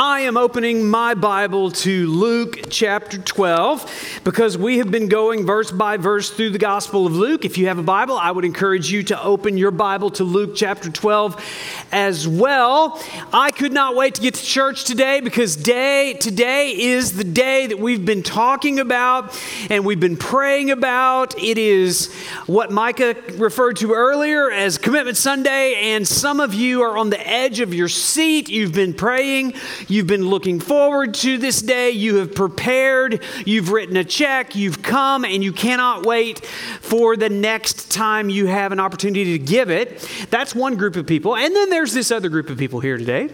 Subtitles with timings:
[0.00, 5.72] I am opening my Bible to Luke chapter 12 because we have been going verse
[5.72, 7.44] by verse through the Gospel of Luke.
[7.44, 10.52] If you have a Bible, I would encourage you to open your Bible to Luke
[10.54, 13.02] chapter 12 as well.
[13.32, 17.66] I could not wait to get to church today because day today is the day
[17.66, 19.36] that we've been talking about
[19.68, 21.36] and we've been praying about.
[21.42, 22.14] It is
[22.46, 27.28] what Micah referred to earlier as Commitment Sunday, and some of you are on the
[27.28, 28.48] edge of your seat.
[28.48, 29.54] You've been praying.
[29.88, 31.90] You've been looking forward to this day.
[31.90, 33.22] You have prepared.
[33.44, 34.54] You've written a check.
[34.54, 39.44] You've come, and you cannot wait for the next time you have an opportunity to
[39.44, 40.00] give it.
[40.30, 41.36] That's one group of people.
[41.36, 43.30] And then there's this other group of people here today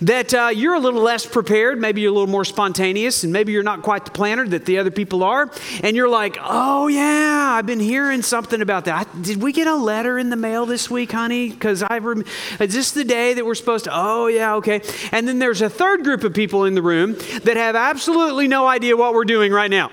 [0.00, 3.52] that uh, you're a little less prepared, maybe you're a little more spontaneous, and maybe
[3.52, 5.50] you're not quite the planner that the other people are.
[5.82, 9.08] And you're like, oh, yeah, I've been hearing something about that.
[9.22, 11.50] Did we get a letter in the mail this week, honey?
[11.50, 12.24] Because I rem-
[12.60, 13.90] is this the day that we're supposed to?
[13.92, 14.82] Oh, yeah, okay.
[15.12, 17.14] And then there's a third group of people in the room
[17.44, 19.90] that have absolutely no idea what we're doing right now.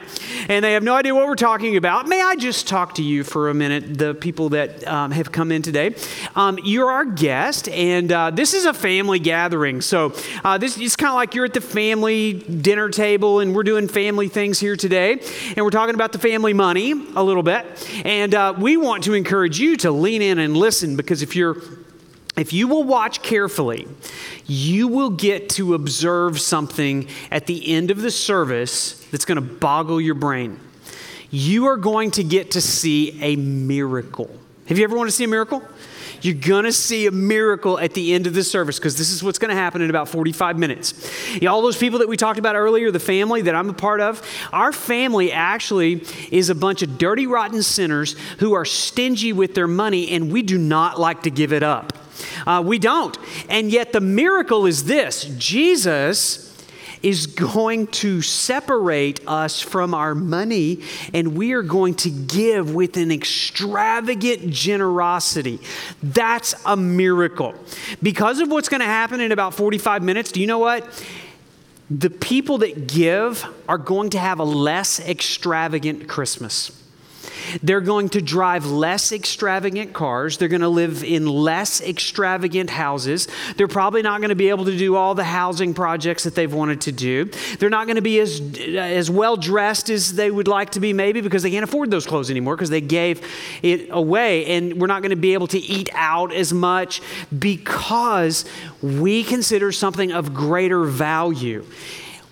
[0.49, 2.07] And they have no idea what we're talking about.
[2.07, 5.51] May I just talk to you for a minute, the people that um, have come
[5.51, 5.95] in today?
[6.35, 9.81] Um, you're our guest, and uh, this is a family gathering.
[9.83, 13.63] So uh, this is kind of like you're at the family dinner table, and we're
[13.63, 15.19] doing family things here today,
[15.55, 17.65] and we're talking about the family money a little bit.
[18.05, 21.57] And uh, we want to encourage you to lean in and listen because if you're
[22.35, 23.87] if you will watch carefully,
[24.47, 29.41] you will get to observe something at the end of the service that's going to
[29.41, 30.59] boggle your brain.
[31.29, 34.31] You are going to get to see a miracle.
[34.65, 35.61] Have you ever wanted to see a miracle?
[36.23, 39.21] You're going to see a miracle at the end of the service because this is
[39.21, 40.93] what's going to happen in about 45 minutes.
[41.33, 43.73] You know, all those people that we talked about earlier, the family that I'm a
[43.73, 49.33] part of, our family actually is a bunch of dirty, rotten sinners who are stingy
[49.33, 51.91] with their money, and we do not like to give it up.
[52.47, 53.17] Uh, we don't.
[53.49, 56.52] And yet the miracle is this Jesus
[57.03, 60.81] is going to separate us from our money
[61.13, 65.59] and we are going to give with an extravagant generosity.
[66.01, 67.53] That's a miracle.
[68.01, 71.05] Because of what's going to happen in about 45 minutes, do you know what?
[71.91, 76.82] The people that give are going to have a less extravagant Christmas.
[77.61, 80.37] They're going to drive less extravagant cars.
[80.37, 83.27] They're going to live in less extravagant houses.
[83.57, 86.53] They're probably not going to be able to do all the housing projects that they've
[86.53, 87.25] wanted to do.
[87.59, 88.41] They're not going to be as,
[88.75, 92.05] as well dressed as they would like to be, maybe because they can't afford those
[92.05, 93.21] clothes anymore because they gave
[93.61, 94.45] it away.
[94.45, 97.01] And we're not going to be able to eat out as much
[97.37, 98.45] because
[98.81, 101.65] we consider something of greater value.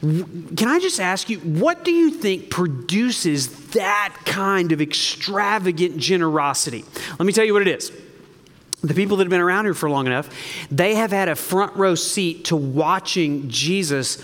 [0.01, 6.83] Can I just ask you, what do you think produces that kind of extravagant generosity?
[7.11, 7.91] Let me tell you what it is.
[8.81, 10.27] The people that have been around here for long enough,
[10.71, 14.17] they have had a front row seat to watching Jesus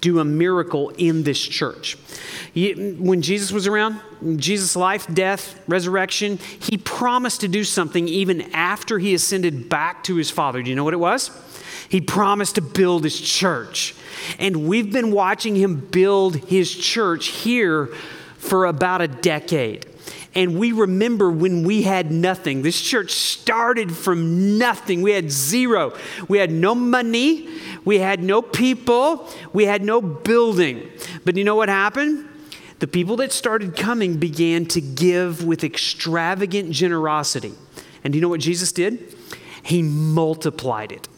[0.00, 1.96] do a miracle in this church.
[2.54, 4.00] When Jesus was around,
[4.36, 10.16] Jesus' life, death, resurrection, he promised to do something even after he ascended back to
[10.16, 10.60] his Father.
[10.60, 11.30] Do you know what it was?
[11.90, 13.96] He promised to build his church.
[14.38, 17.86] And we've been watching him build his church here
[18.38, 19.86] for about a decade.
[20.32, 22.62] And we remember when we had nothing.
[22.62, 25.02] This church started from nothing.
[25.02, 25.92] We had zero.
[26.28, 27.48] We had no money.
[27.84, 29.28] We had no people.
[29.52, 30.88] We had no building.
[31.24, 32.28] But you know what happened?
[32.78, 37.54] The people that started coming began to give with extravagant generosity.
[38.04, 39.16] And do you know what Jesus did?
[39.64, 41.08] He multiplied it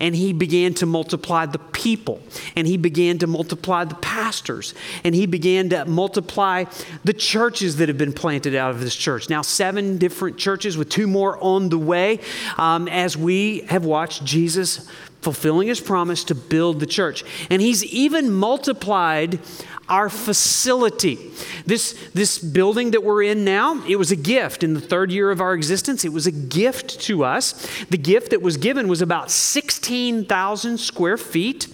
[0.00, 2.20] and he began to multiply the people,
[2.54, 4.74] and he began to multiply the pastors,
[5.04, 6.64] and he began to multiply
[7.04, 9.28] the churches that have been planted out of this church.
[9.28, 12.20] Now, seven different churches with two more on the way
[12.58, 14.88] um, as we have watched Jesus
[15.22, 17.24] fulfilling his promise to build the church.
[17.50, 19.40] And he's even multiplied
[19.88, 21.30] our facility.
[21.64, 25.30] This, this building that we're in now, it was a gift in the third year
[25.30, 26.04] of our existence.
[26.04, 27.52] It was a gift to us.
[27.90, 31.68] The gift that was given was about 16,000 square feet,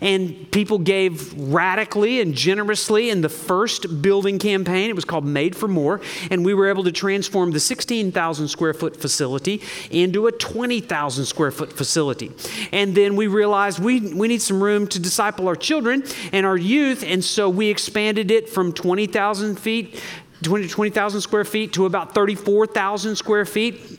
[0.00, 4.88] and people gave radically and generously in the first building campaign.
[4.88, 6.00] It was called Made for More,
[6.30, 9.60] and we were able to transform the 16,000 square foot facility
[9.90, 12.32] into a 20,000 square foot facility.
[12.72, 16.56] And then we realized we, we need some room to disciple our children and our
[16.56, 20.00] youth, and so we expanded it from 20,000 feet,
[20.42, 23.98] 20,000 square feet to about 34,000 square feet.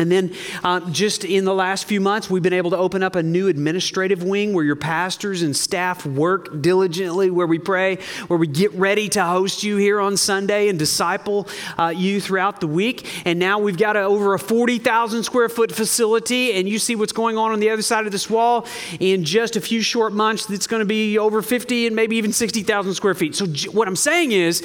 [0.00, 3.16] And then, uh, just in the last few months, we've been able to open up
[3.16, 7.96] a new administrative wing where your pastors and staff work diligently, where we pray,
[8.28, 11.46] where we get ready to host you here on Sunday and disciple
[11.78, 13.06] uh, you throughout the week.
[13.26, 17.12] And now we've got a, over a 40,000 square foot facility, and you see what's
[17.12, 18.66] going on on the other side of this wall.
[19.00, 22.32] In just a few short months, it's going to be over 50 and maybe even
[22.32, 23.34] 60,000 square feet.
[23.34, 24.64] So, what I'm saying is,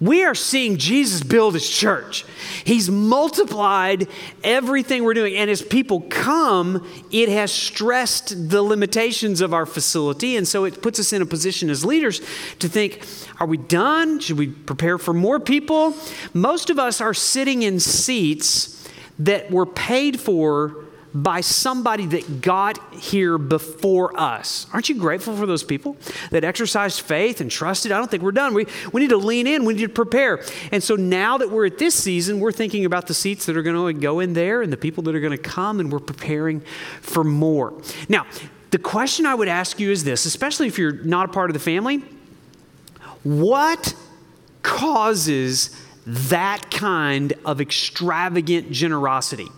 [0.00, 2.24] we are seeing Jesus build his church.
[2.64, 4.08] He's multiplied
[4.44, 5.36] everything we're doing.
[5.36, 10.36] And as people come, it has stressed the limitations of our facility.
[10.36, 12.20] And so it puts us in a position as leaders
[12.58, 13.04] to think
[13.38, 14.18] are we done?
[14.18, 15.94] Should we prepare for more people?
[16.32, 18.88] Most of us are sitting in seats
[19.18, 20.85] that were paid for
[21.22, 24.66] by somebody that got here before us.
[24.72, 25.96] Aren't you grateful for those people
[26.30, 27.90] that exercised faith and trusted?
[27.90, 28.52] I don't think we're done.
[28.52, 30.42] We, we need to lean in, we need to prepare.
[30.72, 33.62] And so now that we're at this season, we're thinking about the seats that are
[33.62, 36.00] going to go in there and the people that are going to come, and we're
[36.00, 36.60] preparing
[37.00, 37.72] for more.
[38.08, 38.26] Now,
[38.70, 41.54] the question I would ask you is this, especially if you're not a part of
[41.54, 42.02] the family
[43.22, 43.92] what
[44.62, 45.70] causes
[46.06, 49.48] that kind of extravagant generosity?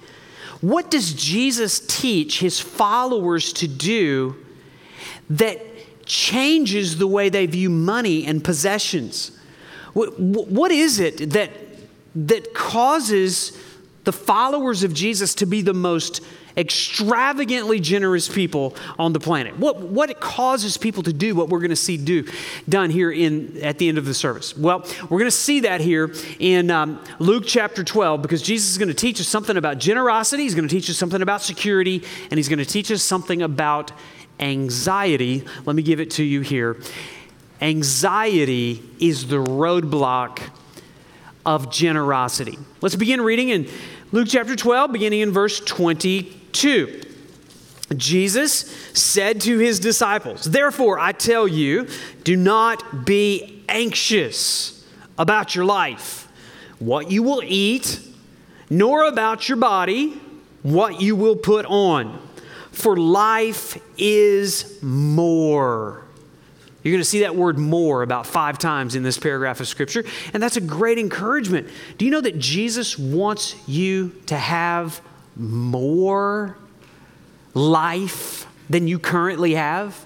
[0.61, 4.37] What does Jesus teach his followers to do
[5.31, 5.61] that
[6.05, 9.39] changes the way they view money and possessions?
[9.95, 11.51] What is it that,
[12.15, 13.57] that causes
[14.05, 16.23] the followers of Jesus to be the most
[16.59, 19.57] extravagantly generous people on the planet.
[19.59, 22.27] What, what it causes people to do what we're going to see do
[22.69, 24.57] done here in, at the end of the service?
[24.57, 28.77] Well, we're going to see that here in um, Luke chapter 12 because Jesus is
[28.77, 32.03] going to teach us something about generosity, he's going to teach us something about security,
[32.31, 33.93] and he's going to teach us something about
[34.41, 35.45] anxiety.
[35.65, 36.81] Let me give it to you here.
[37.61, 40.41] Anxiety is the roadblock
[41.47, 42.59] of generosity.
[42.81, 43.69] Let's begin reading in
[44.11, 47.03] Luke chapter 12, beginning in verse 20 2.
[47.97, 48.53] Jesus
[48.93, 51.89] said to his disciples, Therefore, I tell you,
[52.25, 56.29] do not be anxious about your life,
[56.79, 58.01] what you will eat,
[58.69, 60.21] nor about your body,
[60.63, 62.21] what you will put on.
[62.73, 66.05] For life is more.
[66.83, 70.05] You're going to see that word more about five times in this paragraph of Scripture,
[70.33, 71.69] and that's a great encouragement.
[71.97, 75.01] Do you know that Jesus wants you to have
[75.39, 76.57] more
[77.55, 80.05] life than you currently have.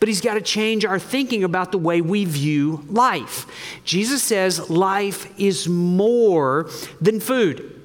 [0.00, 3.46] But he's got to change our thinking about the way we view life.
[3.84, 6.68] Jesus says life is more
[7.00, 7.80] than food,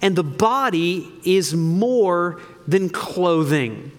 [0.00, 3.92] and the body is more than clothing.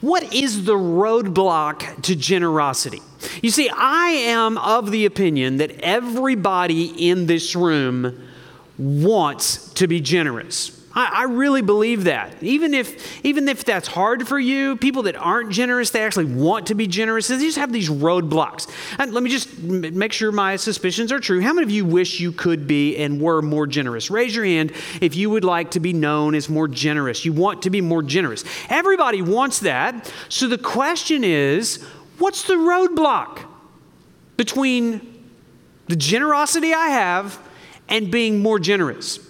[0.00, 3.02] What is the roadblock to generosity?
[3.42, 8.22] You see, I am of the opinion that everybody in this room
[8.78, 10.75] wants to be generous.
[10.96, 12.42] I, I, really believe that.
[12.42, 16.68] Even if, even if that's hard for you, people that aren't generous, they actually want
[16.68, 17.28] to be generous.
[17.28, 18.68] They just have these roadblocks.
[18.98, 21.42] And let me just make sure my suspicions are true.
[21.42, 24.10] How many of you wish you could be and were more generous?
[24.10, 24.72] Raise your hand
[25.02, 27.26] if you would like to be known as more generous.
[27.26, 28.42] You want to be more generous.
[28.70, 30.10] Everybody wants that.
[30.30, 31.84] So the question is
[32.18, 33.40] what's the roadblock
[34.38, 35.24] between
[35.88, 37.38] the generosity I have
[37.86, 39.25] and being more generous?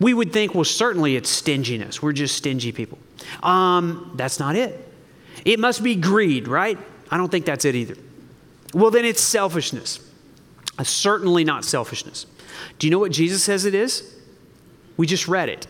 [0.00, 2.02] We would think, well, certainly it's stinginess.
[2.02, 2.98] We're just stingy people.
[3.42, 4.86] Um, that's not it.
[5.44, 6.78] It must be greed, right?
[7.10, 7.96] I don't think that's it either.
[8.74, 10.00] Well, then it's selfishness.
[10.78, 12.26] Uh, certainly not selfishness.
[12.78, 14.16] Do you know what Jesus says it is?
[14.96, 15.66] We just read it.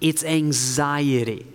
[0.00, 1.46] It's anxiety.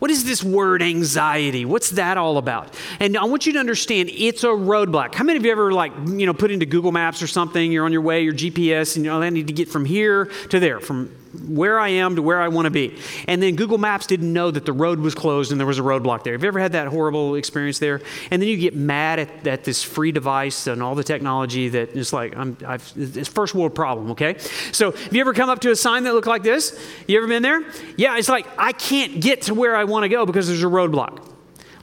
[0.00, 1.64] What is this word anxiety?
[1.64, 2.74] What's that all about?
[2.98, 5.14] And I want you to understand it's a roadblock.
[5.14, 7.84] How many of you ever like, you know, put into Google Maps or something, you're
[7.84, 10.58] on your way, your GPS, and you know, I need to get from here to
[10.58, 11.14] there, from
[11.46, 12.98] where I am to where I want to be.
[13.28, 15.82] And then Google Maps didn't know that the road was closed and there was a
[15.82, 16.32] roadblock there.
[16.32, 18.00] Have you ever had that horrible experience there?
[18.30, 21.94] And then you get mad at, at this free device and all the technology that
[21.96, 24.38] it's like, I'm, I've, it's first world problem, okay?
[24.72, 26.78] So have you ever come up to a sign that looked like this?
[27.06, 27.62] You ever been there?
[27.96, 30.66] Yeah, it's like, I can't get to where I want to go because there's a
[30.66, 31.24] roadblock.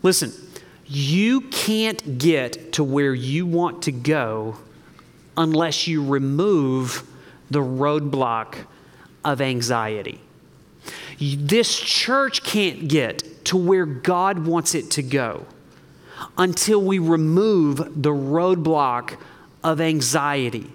[0.04, 0.34] Listen,
[0.86, 4.58] you can't get to where you want to go
[5.38, 7.04] unless you remove
[7.50, 8.56] the roadblock
[9.24, 10.22] of anxiety.
[11.20, 15.46] This church can't get to where God wants it to go
[16.38, 19.18] until we remove the roadblock
[19.64, 20.72] of anxiety.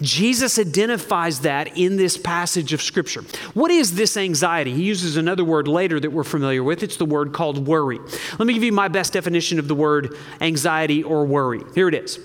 [0.00, 3.22] Jesus identifies that in this passage of Scripture.
[3.52, 4.72] What is this anxiety?
[4.72, 6.82] He uses another word later that we're familiar with.
[6.82, 7.98] It's the word called worry.
[8.38, 11.62] Let me give you my best definition of the word anxiety or worry.
[11.74, 12.18] Here it is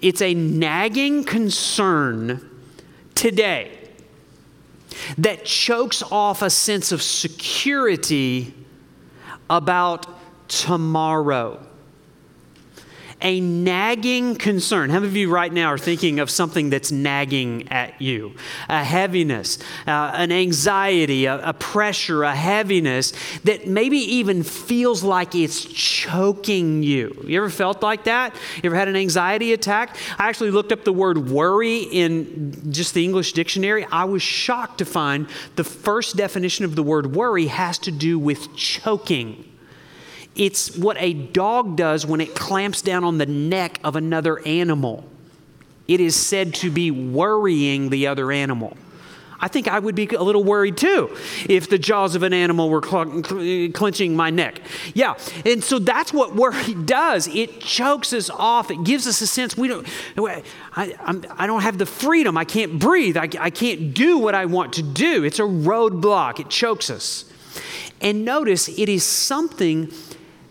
[0.00, 2.50] it's a nagging concern
[3.14, 3.83] today
[5.18, 8.54] that chokes off a sense of security
[9.48, 10.06] about
[10.48, 11.63] tomorrow
[13.24, 14.90] a nagging concern.
[14.90, 18.34] How many of you right now are thinking of something that's nagging at you?
[18.68, 23.14] A heaviness, uh, an anxiety, a, a pressure, a heaviness
[23.44, 27.16] that maybe even feels like it's choking you.
[27.26, 28.34] You ever felt like that?
[28.62, 29.96] You ever had an anxiety attack?
[30.18, 33.86] I actually looked up the word worry in just the English dictionary.
[33.90, 38.18] I was shocked to find the first definition of the word worry has to do
[38.18, 39.50] with choking.
[40.34, 45.04] It's what a dog does when it clamps down on the neck of another animal.
[45.86, 48.76] It is said to be worrying the other animal.
[49.44, 51.14] I think I would be a little worried too
[51.50, 53.20] if the jaws of an animal were cl-
[53.74, 54.60] clenching my neck.
[54.94, 57.28] Yeah, and so that's what worry does.
[57.28, 58.70] It chokes us off.
[58.70, 59.86] It gives us a sense we don't.
[60.16, 60.42] I,
[61.04, 62.38] I'm, I do not have the freedom.
[62.38, 63.18] I can't breathe.
[63.18, 65.24] I, I can't do what I want to do.
[65.24, 66.40] It's a roadblock.
[66.40, 67.30] It chokes us.
[68.00, 69.92] And notice it is something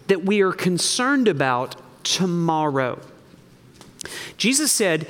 [0.08, 3.00] that we are concerned about tomorrow.
[4.38, 5.08] Jesus said,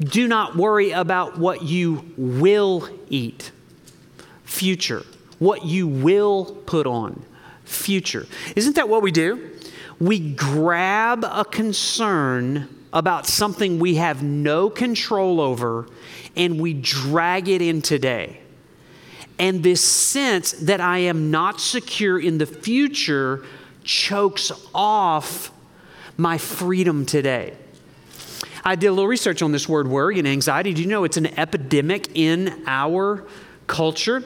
[0.00, 3.52] Do not worry about what you will eat,
[4.44, 5.04] future,
[5.38, 7.22] what you will put on,
[7.64, 8.26] future.
[8.54, 9.50] Isn't that what we do?
[9.98, 15.86] We grab a concern about something we have no control over
[16.34, 18.40] and we drag it in today.
[19.38, 23.44] And this sense that I am not secure in the future
[23.86, 25.50] chokes off
[26.16, 27.56] my freedom today.
[28.64, 30.74] I did a little research on this word worry and anxiety.
[30.74, 33.24] Do you know it's an epidemic in our
[33.68, 34.24] culture?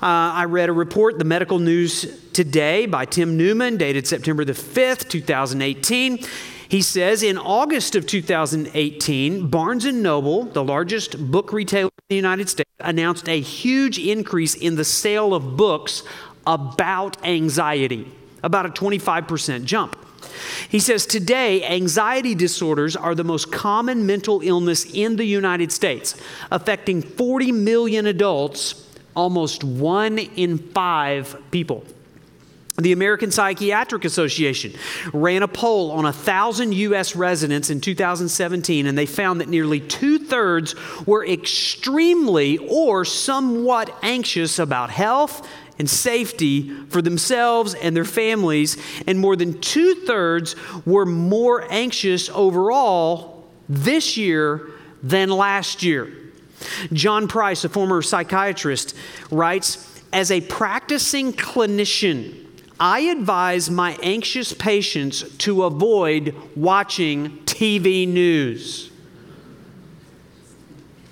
[0.00, 4.54] Uh, I read a report, the Medical News Today, by Tim Newman, dated September the
[4.54, 6.20] 5th, 2018.
[6.68, 12.16] He says in August of 2018, Barnes & Noble, the largest book retailer in the
[12.16, 16.02] United States, announced a huge increase in the sale of books
[16.46, 18.10] about anxiety
[18.42, 19.96] about a 25% jump.
[20.68, 26.16] He says today, anxiety disorders are the most common mental illness in the United States,
[26.50, 31.84] affecting 40 million adults, almost one in five people.
[32.76, 34.72] The American Psychiatric Association
[35.12, 37.14] ran a poll on 1,000 U.S.
[37.14, 40.74] residents in 2017, and they found that nearly two thirds
[41.06, 45.46] were extremely or somewhat anxious about health,
[45.82, 48.76] and safety for themselves and their families,
[49.08, 50.54] and more than two thirds
[50.86, 54.70] were more anxious overall this year
[55.02, 56.12] than last year.
[56.92, 58.94] John Price, a former psychiatrist,
[59.32, 62.46] writes As a practicing clinician,
[62.78, 68.91] I advise my anxious patients to avoid watching TV news.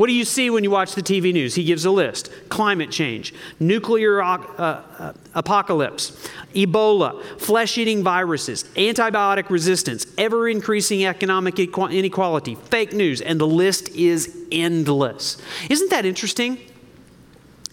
[0.00, 1.56] What do you see when you watch the TV news?
[1.56, 9.50] He gives a list climate change, nuclear uh, uh, apocalypse, Ebola, flesh eating viruses, antibiotic
[9.50, 15.36] resistance, ever increasing economic inequality, fake news, and the list is endless.
[15.68, 16.56] Isn't that interesting?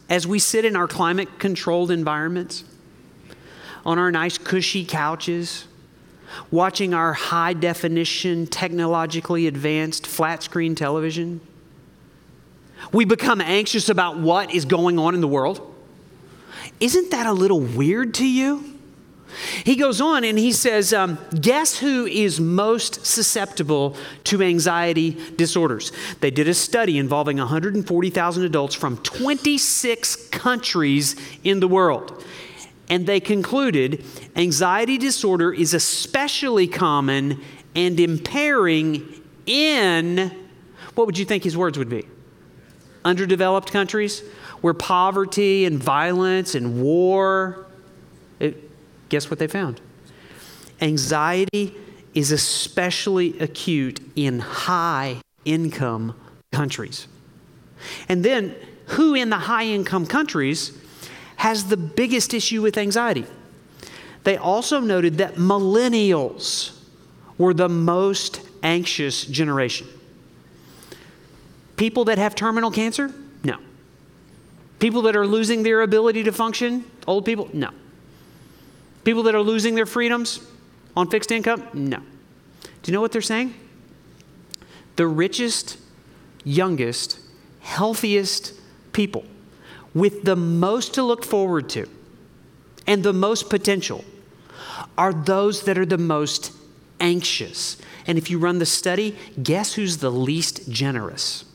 [0.09, 2.65] As we sit in our climate controlled environments,
[3.85, 5.65] on our nice cushy couches,
[6.51, 11.39] watching our high definition, technologically advanced flat screen television,
[12.91, 15.75] we become anxious about what is going on in the world.
[16.79, 18.77] Isn't that a little weird to you?
[19.63, 25.91] He goes on and he says, um, Guess who is most susceptible to anxiety disorders?
[26.21, 32.23] They did a study involving 140,000 adults from 26 countries in the world.
[32.89, 34.03] And they concluded
[34.35, 37.41] anxiety disorder is especially common
[37.75, 40.31] and impairing in,
[40.95, 42.07] what would you think his words would be?
[43.07, 44.21] Underdeveloped countries
[44.61, 47.65] where poverty and violence and war,
[48.39, 48.69] it,
[49.09, 49.81] guess what they found?
[50.81, 51.75] Anxiety
[52.13, 56.15] is especially acute in high income
[56.51, 57.07] countries.
[58.09, 58.55] And then,
[58.87, 60.77] who in the high income countries
[61.37, 63.25] has the biggest issue with anxiety?
[64.23, 66.77] They also noted that millennials
[67.37, 69.87] were the most anxious generation.
[71.77, 73.13] People that have terminal cancer?
[73.43, 73.57] No.
[74.79, 76.83] People that are losing their ability to function?
[77.07, 77.49] Old people?
[77.53, 77.69] No.
[79.03, 80.41] People that are losing their freedoms
[80.95, 81.63] on fixed income?
[81.73, 81.97] No.
[81.97, 83.53] Do you know what they're saying?
[84.97, 85.77] The richest,
[86.43, 87.19] youngest,
[87.59, 88.53] healthiest
[88.91, 89.23] people
[89.93, 91.87] with the most to look forward to
[92.87, 94.03] and the most potential
[94.97, 96.53] are those that are the most
[96.99, 97.77] anxious.
[98.07, 101.45] And if you run the study, guess who's the least generous?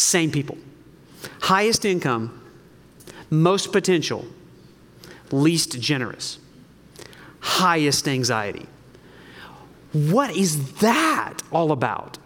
[0.00, 0.56] Same people.
[1.42, 2.40] highest income,
[3.28, 4.24] most potential,
[5.30, 6.38] least generous,
[7.40, 8.66] highest anxiety.
[9.92, 12.16] What is that all about?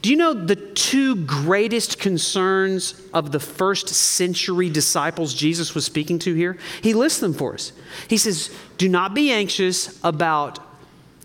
[0.00, 6.18] Do you know the two greatest concerns of the first century disciples Jesus was speaking
[6.20, 6.58] to here?
[6.82, 7.72] He lists them for us.
[8.08, 10.58] He says, Do not be anxious about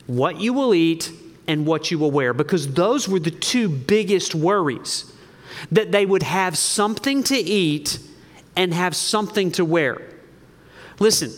[0.06, 1.12] what you will eat
[1.48, 5.12] and what you will wear, because those were the two biggest worries
[5.72, 8.00] that they would have something to eat
[8.56, 10.02] and have something to wear.
[11.00, 11.32] Listen,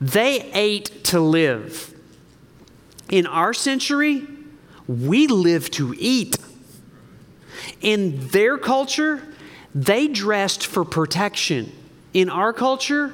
[0.00, 1.94] they ate to live.
[3.10, 4.26] In our century,
[4.88, 6.36] we live to eat.
[7.80, 9.22] In their culture,
[9.74, 11.72] they dressed for protection.
[12.12, 13.12] In our culture,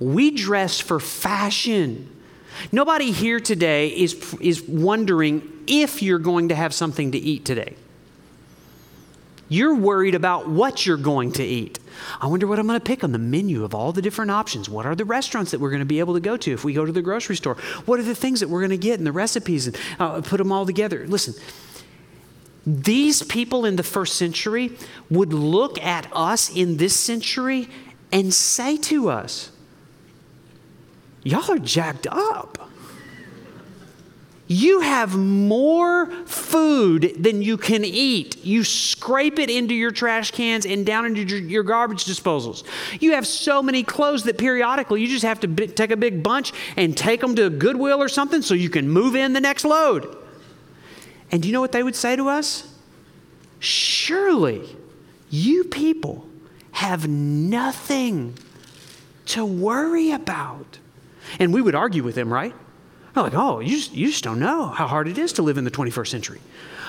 [0.00, 2.14] we dress for fashion.
[2.72, 7.76] Nobody here today is, is wondering if you're going to have something to eat today.
[9.48, 11.78] You're worried about what you're going to eat.
[12.20, 14.68] I wonder what I'm going to pick on the menu of all the different options.
[14.68, 16.74] What are the restaurants that we're going to be able to go to if we
[16.74, 17.54] go to the grocery store?
[17.86, 20.36] What are the things that we're going to get and the recipes and uh, put
[20.36, 21.06] them all together?
[21.06, 21.34] Listen,
[22.66, 24.76] these people in the first century
[25.08, 27.68] would look at us in this century
[28.12, 29.50] and say to us,
[31.22, 32.67] Y'all are jacked up.
[34.50, 38.42] You have more food than you can eat.
[38.42, 42.64] You scrape it into your trash cans and down into your, garbage disposals.
[42.98, 46.22] You have so many clothes that periodically you just have to b- take a big
[46.22, 49.66] bunch and take them to Goodwill or something so you can move in the next
[49.66, 50.16] load.
[51.30, 52.74] And do you know what they would say to us?
[53.60, 54.76] Surely
[55.28, 56.26] you people
[56.72, 58.34] have nothing
[59.26, 60.78] to worry about.
[61.38, 62.54] And we would argue with them, right?
[63.18, 65.58] They're like, oh, you just, you just don't know how hard it is to live
[65.58, 66.40] in the 21st century.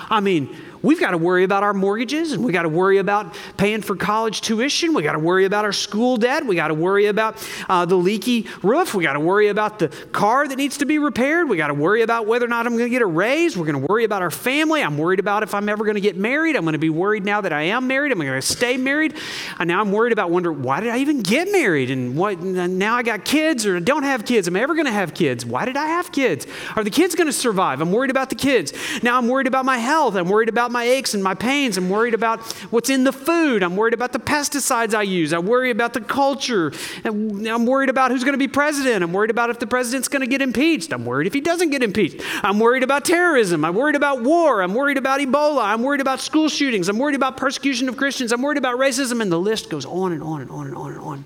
[0.08, 3.34] I mean, we've got to worry about our mortgages and we got to worry about
[3.56, 4.94] paying for college tuition.
[4.94, 6.46] We got to worry about our school debt.
[6.46, 7.36] We got to worry about
[7.68, 8.94] uh, the leaky roof.
[8.94, 11.48] We got to worry about the car that needs to be repaired.
[11.48, 13.56] We got to worry about whether or not I'm going to get a raise.
[13.56, 14.82] We're going to worry about our family.
[14.82, 16.56] I'm worried about if I'm ever going to get married.
[16.56, 18.12] I'm going to be worried now that I am married.
[18.12, 19.14] I'm going to stay married.
[19.58, 21.90] And now I'm worried about wondering why did I even get married?
[21.90, 24.48] And what now I got kids or don't have kids.
[24.48, 25.44] Am I ever going to have kids?
[25.44, 26.46] Why did I have kids?
[26.76, 27.80] Are the kids going to survive?
[27.80, 28.72] I'm worried about the kids.
[29.02, 30.14] Now I'm worried about my health health.
[30.14, 31.76] I'm worried about my aches and my pains.
[31.76, 32.40] I'm worried about
[32.70, 33.62] what's in the food.
[33.62, 35.32] I'm worried about the pesticides I use.
[35.32, 36.72] I worry about the culture.
[37.04, 39.02] I'm worried about who's going to be president.
[39.02, 40.92] I'm worried about if the president's going to get impeached.
[40.92, 42.22] I'm worried if he doesn't get impeached.
[42.42, 43.64] I'm worried about terrorism.
[43.64, 44.62] I'm worried about war.
[44.62, 45.64] I'm worried about Ebola.
[45.64, 46.88] I'm worried about school shootings.
[46.88, 48.32] I'm worried about persecution of Christians.
[48.32, 49.20] I'm worried about racism.
[49.20, 51.24] And the list goes on and on and on and on and on.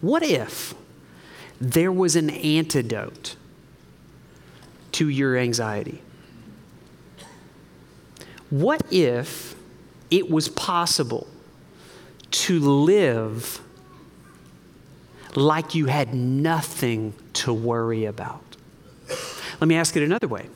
[0.00, 0.74] What if
[1.60, 3.36] there was an antidote
[4.92, 6.02] to your anxiety?
[8.50, 9.54] What if
[10.10, 11.26] it was possible
[12.30, 13.60] to live
[15.34, 18.42] like you had nothing to worry about?
[19.60, 20.48] Let me ask it another way.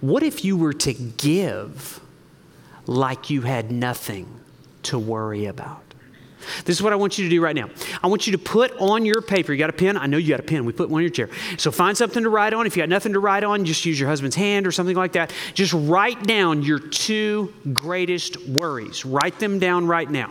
[0.00, 2.00] What if you were to give
[2.86, 4.28] like you had nothing
[4.84, 5.83] to worry about?
[6.64, 7.68] This is what I want you to do right now.
[8.02, 9.52] I want you to put on your paper.
[9.52, 9.96] You got a pen?
[9.96, 10.64] I know you got a pen.
[10.64, 11.28] We put one on your chair.
[11.58, 12.66] So find something to write on.
[12.66, 15.12] If you got nothing to write on, just use your husband's hand or something like
[15.12, 15.32] that.
[15.54, 19.04] Just write down your two greatest worries.
[19.04, 20.30] Write them down right now.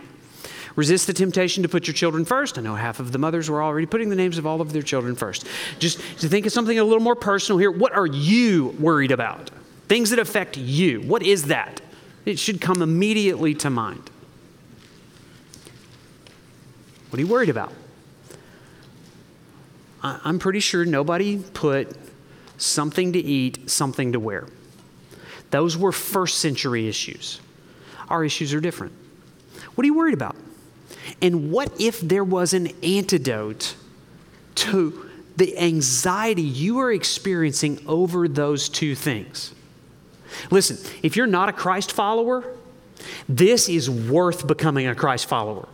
[0.76, 2.58] Resist the temptation to put your children first.
[2.58, 4.82] I know half of the mothers were already putting the names of all of their
[4.82, 5.46] children first.
[5.78, 7.70] Just to think of something a little more personal here.
[7.70, 9.50] What are you worried about?
[9.88, 11.00] Things that affect you.
[11.02, 11.80] What is that?
[12.26, 14.10] It should come immediately to mind.
[17.14, 17.72] What are you worried about?
[20.02, 21.96] I'm pretty sure nobody put
[22.56, 24.48] something to eat, something to wear.
[25.50, 27.40] Those were first century issues.
[28.08, 28.94] Our issues are different.
[29.76, 30.34] What are you worried about?
[31.22, 33.76] And what if there was an antidote
[34.56, 39.54] to the anxiety you are experiencing over those two things?
[40.50, 42.56] Listen, if you're not a Christ follower,
[43.28, 45.68] this is worth becoming a Christ follower.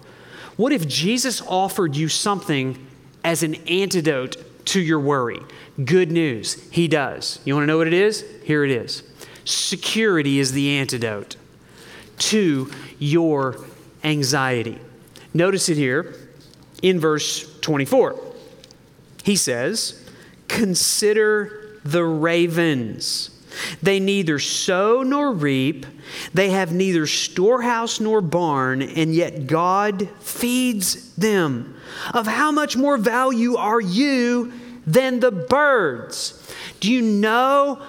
[0.60, 2.86] What if Jesus offered you something
[3.24, 5.40] as an antidote to your worry?
[5.82, 7.38] Good news, He does.
[7.46, 8.26] You want to know what it is?
[8.44, 9.02] Here it is.
[9.46, 11.36] Security is the antidote
[12.18, 13.64] to your
[14.04, 14.78] anxiety.
[15.32, 16.14] Notice it here
[16.82, 18.20] in verse 24.
[19.24, 20.06] He says,
[20.46, 23.30] Consider the ravens.
[23.82, 25.86] They neither sow nor reap,
[26.34, 31.76] they have neither storehouse nor barn, and yet God feeds them.
[32.14, 34.52] Of how much more value are you
[34.86, 36.36] than the birds?
[36.80, 37.82] Do you know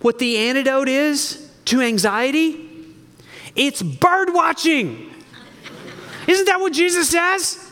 [0.00, 2.68] what the antidote is to anxiety?
[3.56, 5.12] It's bird watching.
[6.26, 7.66] Isn't that what Jesus says?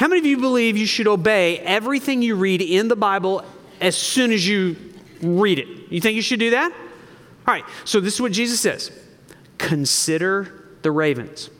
[0.00, 3.44] How many of you believe you should obey everything you read in the Bible
[3.80, 4.76] as soon as you
[5.22, 5.83] read it?
[5.94, 6.72] You think you should do that?
[6.72, 8.90] All right, so this is what Jesus says
[9.58, 11.50] Consider the ravens.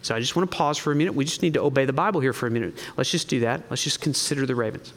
[0.00, 1.14] So I just want to pause for a minute.
[1.14, 2.82] We just need to obey the Bible here for a minute.
[2.96, 3.64] Let's just do that.
[3.68, 4.94] Let's just consider the ravens.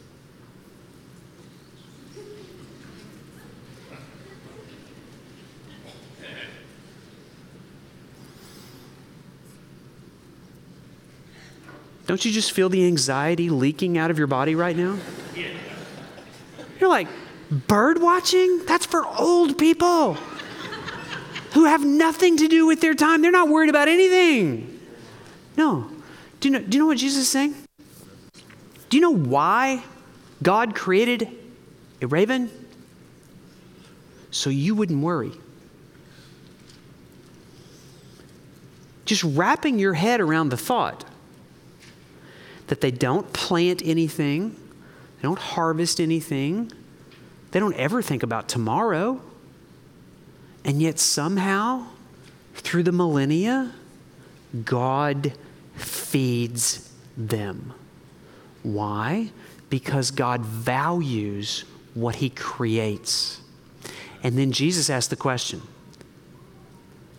[12.05, 14.97] Don't you just feel the anxiety leaking out of your body right now?
[16.79, 17.09] You're like,
[17.53, 18.65] bird watching?
[18.65, 20.15] That's for old people
[21.53, 23.21] who have nothing to do with their time.
[23.21, 24.79] They're not worried about anything.
[25.55, 25.89] No.
[26.39, 27.55] Do you know, do you know what Jesus is saying?
[28.89, 29.83] Do you know why
[30.41, 31.29] God created
[32.01, 32.49] a raven?
[34.31, 35.31] So you wouldn't worry.
[39.05, 41.05] Just wrapping your head around the thought
[42.67, 44.51] that they don't plant anything,
[45.17, 46.71] they don't harvest anything,
[47.53, 49.21] they don't ever think about tomorrow.
[50.65, 51.85] And yet, somehow,
[52.55, 53.73] through the millennia,
[54.65, 55.33] God
[55.75, 57.73] feeds them.
[58.63, 59.29] Why?
[59.69, 61.63] Because God values
[61.93, 63.39] what He creates.
[64.23, 65.61] And then Jesus asked the question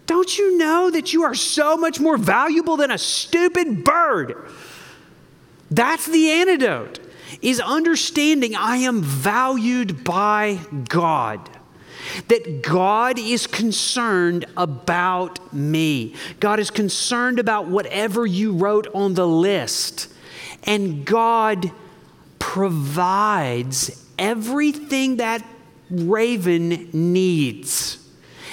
[0.06, 4.48] Don't you know that you are so much more valuable than a stupid bird?
[5.70, 6.98] That's the antidote,
[7.42, 11.50] is understanding I am valued by God.
[12.28, 16.14] That God is concerned about me.
[16.38, 20.12] God is concerned about whatever you wrote on the list.
[20.64, 21.72] And God
[22.38, 25.44] provides everything that
[25.90, 28.03] raven needs.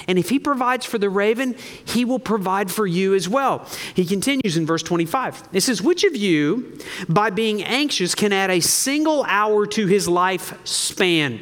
[0.08, 3.68] And if he provides for the raven, he will provide for you as well.
[3.96, 5.50] He continues in verse 25.
[5.54, 10.08] It says, Which of you, by being anxious, can add a single hour to his
[10.08, 11.40] life span?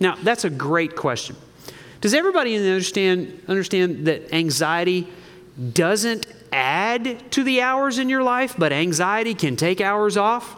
[0.00, 1.36] Now, that's a great question.
[2.00, 5.06] Does everybody understand, understand that anxiety
[5.72, 10.56] doesn't add to the hours in your life, but anxiety can take hours off?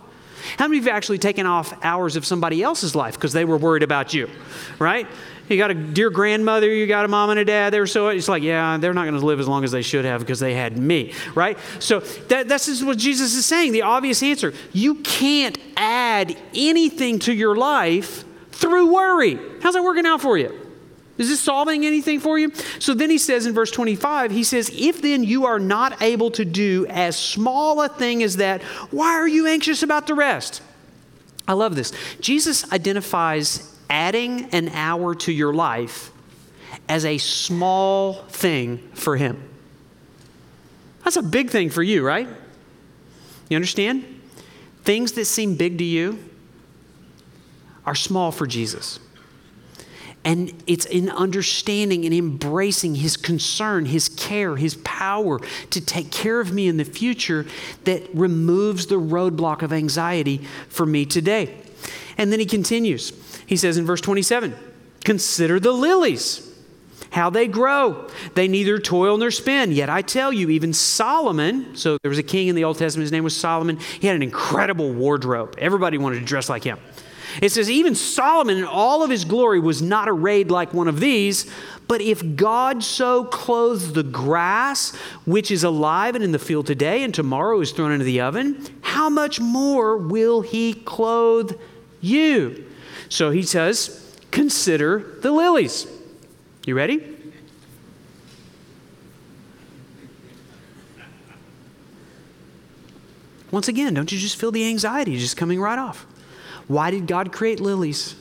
[0.59, 3.45] How many of you have actually taken off hours of somebody else's life because they
[3.45, 4.29] were worried about you,
[4.79, 5.07] right?
[5.49, 7.73] You got a dear grandmother, you got a mom and a dad.
[7.73, 10.05] They're so, it's like, yeah, they're not going to live as long as they should
[10.05, 11.59] have because they had me, right?
[11.81, 14.55] So that, that's what Jesus is saying, the obvious answer.
[14.73, 19.39] You can't add anything to your life through worry.
[19.63, 20.61] How's that working out for you?
[21.17, 22.53] Is this solving anything for you?
[22.81, 26.31] So then he says in verse 25, he says, If then you are not able
[26.33, 30.61] to do as small a thing as that, why are you anxious about the rest?
[31.47, 31.93] I love this.
[32.21, 36.11] Jesus identifies adding an hour to your life
[36.89, 39.41] as a small thing for him.
[41.05, 42.27] That's a big thing for you, right?
[43.49, 44.05] You understand?
[44.83, 46.19] Things that seem big to you
[47.87, 48.99] are small for Jesus.
[50.25, 55.39] And it's in understanding and embracing his concern, his care, his power
[55.71, 57.47] to take care of me in the future
[57.85, 61.55] that removes the roadblock of anxiety for me today.
[62.19, 63.13] And then he continues.
[63.47, 64.55] He says in verse 27
[65.05, 66.51] Consider the lilies,
[67.11, 68.09] how they grow.
[68.35, 69.71] They neither toil nor spin.
[69.73, 73.05] Yet I tell you, even Solomon, so there was a king in the Old Testament,
[73.05, 75.57] his name was Solomon, he had an incredible wardrobe.
[75.59, 76.79] Everybody wanted to dress like him.
[77.43, 81.01] It says, even Solomon in all of his glory was not arrayed like one of
[81.01, 81.51] these.
[81.89, 84.95] But if God so clothes the grass,
[85.27, 88.65] which is alive and in the field today, and tomorrow is thrown into the oven,
[88.83, 91.59] how much more will he clothe
[92.01, 92.65] you?
[93.15, 95.87] So he says, consider the lilies.
[96.67, 97.17] You ready?
[103.53, 106.05] Once again, don't you just feel the anxiety just coming right off?
[106.67, 108.17] Why did God create lilies?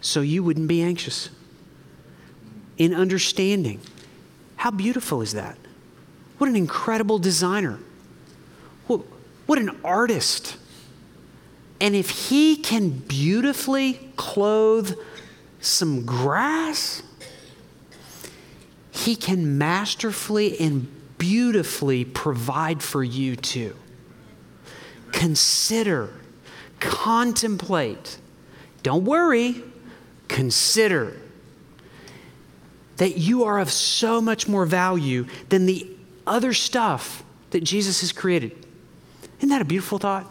[0.00, 1.28] So you wouldn't be anxious.
[2.78, 3.80] In understanding.
[4.54, 5.58] How beautiful is that?
[6.38, 7.80] What an incredible designer.
[8.86, 9.02] What,
[9.58, 10.58] an artist.
[11.80, 14.98] And if he can beautifully clothe
[15.60, 17.02] some grass,
[18.90, 23.76] he can masterfully and beautifully provide for you too.
[25.12, 26.10] Consider
[26.80, 28.18] Contemplate.
[28.82, 29.62] Don't worry.
[30.28, 31.16] Consider
[32.96, 35.88] that you are of so much more value than the
[36.26, 38.52] other stuff that Jesus has created.
[39.38, 40.30] Isn't that a beautiful thought?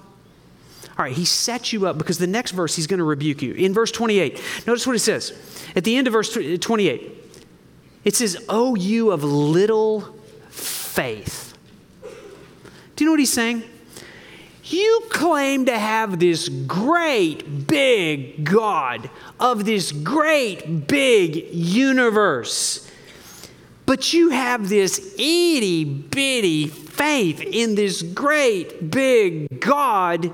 [0.97, 3.53] All right, he sets you up because the next verse he's going to rebuke you.
[3.53, 5.33] In verse 28, notice what it says.
[5.75, 7.11] At the end of verse 28,
[8.05, 10.01] It says, Oh, you of little
[10.49, 11.57] faith.
[12.95, 13.63] Do you know what he's saying?
[14.63, 22.89] You claim to have this great big God of this great big universe,
[23.85, 30.33] but you have this itty bitty faith in this great big God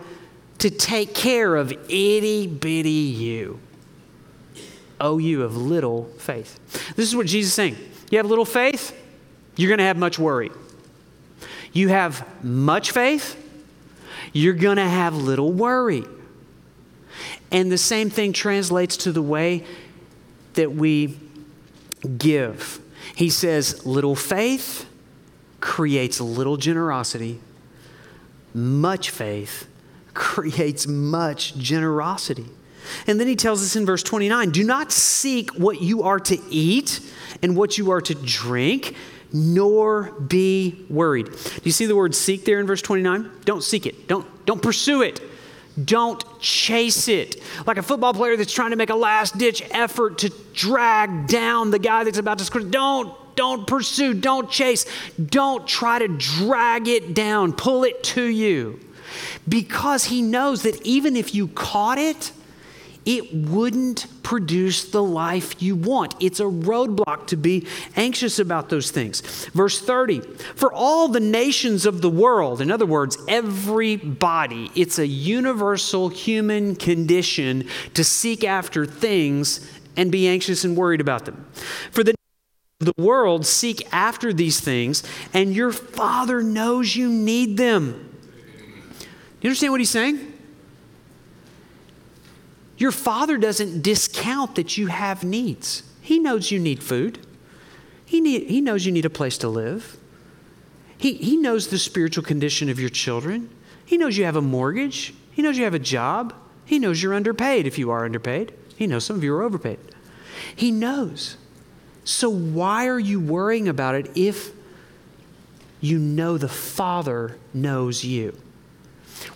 [0.62, 3.60] to take care of itty bitty you.
[5.00, 6.60] Oh, you of little faith.
[6.95, 7.78] This is what Jesus is saying.
[8.12, 8.95] You have little faith,
[9.56, 10.52] you're going to have much worry.
[11.74, 13.36] You have much faith,
[14.34, 16.04] you're going to have little worry.
[17.50, 19.65] And the same thing translates to the way
[20.54, 21.17] that we
[22.19, 22.80] give.
[23.15, 24.88] He says, little faith
[25.60, 27.41] creates little generosity,
[28.54, 29.67] much faith
[30.13, 32.45] creates much generosity.
[33.08, 36.39] And then he tells us in verse 29 do not seek what you are to
[36.50, 37.00] eat
[37.41, 38.95] and what you are to drink,
[39.32, 41.28] nor be worried.
[41.28, 43.30] Do you see the word seek there in verse 29?
[43.45, 45.21] Don't seek it, don't, don't pursue it.
[45.86, 47.41] Don't chase it.
[47.65, 51.71] Like a football player that's trying to make a last ditch effort to drag down
[51.71, 52.62] the guy that's about to score.
[52.62, 54.86] Don't don't pursue, don't chase,
[55.17, 58.78] don't try to drag it down, pull it to you.
[59.47, 62.32] Because he knows that even if you caught it,
[63.06, 66.15] it wouldn't produce the life you want.
[66.19, 69.21] It's a roadblock to be anxious about those things.
[69.47, 70.21] Verse 30
[70.56, 76.76] For all the nations of the world, in other words, everybody, it's a universal human
[76.76, 81.45] condition to seek after things and be anxious and worried about them.
[81.91, 82.13] For the
[82.80, 85.04] the world seek after these things,
[85.36, 88.11] and your Father knows you need them.
[89.41, 90.34] You understand what he's saying?
[92.77, 95.84] Your father doesn't discount that you have needs.
[96.01, 97.19] He knows you need food,
[98.06, 99.97] he, need, he knows you need a place to live.
[100.97, 103.49] He, he knows the spiritual condition of your children.
[103.86, 105.13] He knows you have a mortgage.
[105.32, 106.34] He knows you have a job.
[106.65, 108.54] He knows you're underpaid if you are underpaid.
[108.75, 109.80] He knows some of you are overpaid.
[110.56, 111.38] He knows.
[112.04, 114.51] So, why are you worrying about it if
[115.80, 118.38] you know the Father knows you?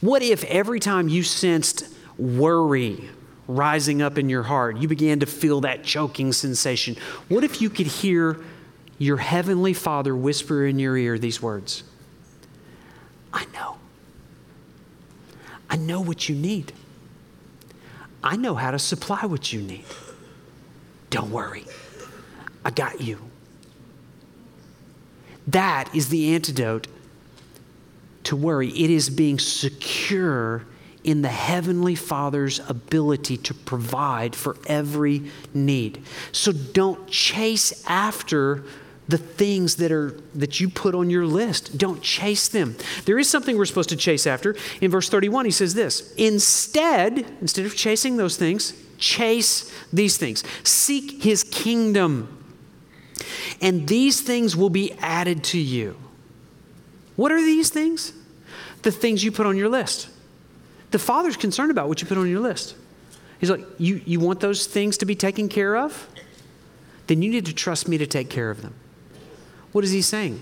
[0.02, 3.10] What if every time you sensed worry
[3.48, 4.78] rising up in your heart.
[4.78, 6.96] You began to feel that choking sensation.
[7.30, 8.40] What if you could hear
[8.98, 11.84] your heavenly Father whisper in your ear these words
[13.34, 13.78] I know.
[15.70, 16.72] I know what you need.
[18.24, 19.84] I know how to supply what you need.
[21.10, 21.66] Don't worry.
[22.64, 23.20] I got you.
[25.48, 26.88] That is the antidote
[28.26, 28.70] to worry.
[28.70, 30.66] It is being secure
[31.04, 36.04] in the Heavenly Father's ability to provide for every need.
[36.32, 38.64] So don't chase after
[39.08, 41.78] the things that are that you put on your list.
[41.78, 42.76] Don't chase them.
[43.06, 44.56] There is something we're supposed to chase after.
[44.82, 50.44] In verse 31 he says this instead instead of chasing those things chase these things.
[50.64, 52.32] Seek his kingdom
[53.62, 55.98] and these things will be added to you.
[57.16, 58.14] What are these things
[58.86, 60.10] the things you put on your list
[60.92, 62.74] the Father's concerned about what you put on your list.
[63.40, 66.08] He's like, you, you want those things to be taken care of?
[67.08, 68.74] Then you need to trust me to take care of them.
[69.74, 70.42] What is he saying?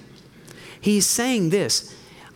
[0.79, 1.95] He's saying this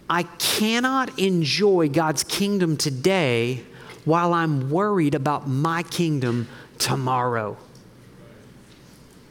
[0.10, 3.64] I cannot enjoy God's kingdom today
[4.04, 6.48] while I'm worried about my kingdom
[6.80, 7.56] tomorrow.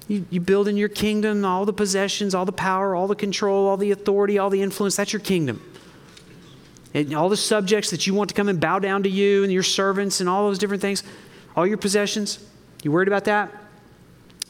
[0.06, 3.66] You, you build in your kingdom all the possessions, all the power, all the control,
[3.66, 4.94] all the authority, all the influence.
[4.94, 5.60] That's your kingdom
[6.96, 9.52] and all the subjects that you want to come and bow down to you and
[9.52, 11.02] your servants and all those different things,
[11.54, 12.38] all your possessions.
[12.82, 13.52] You worried about that?